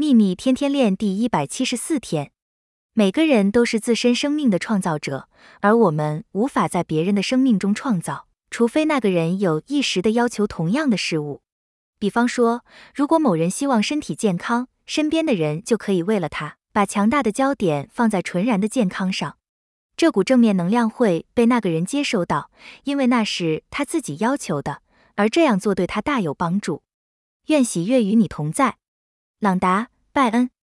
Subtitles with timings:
[0.00, 2.30] 秘密天天练第一百七十四天。
[2.92, 5.28] 每个人都是自身生命的创造者，
[5.60, 11.40] 而我们无法在别人的生命中创造，除非那个人有一时的要求同样的事物。
[11.98, 12.64] 比方说，
[12.94, 19.36] 如果某人希望身体健康，身边的人就可以为了他，把强大的焦点放在纯然的健康上。
[19.96, 22.52] 这股正面能量会被那个人接收到，
[22.84, 24.82] 因为那是他自己要求的，
[25.16, 26.84] 而这样做对他大有帮助。
[27.46, 28.76] 愿喜悦与你同在，
[29.40, 30.57] 朗达·拜恩。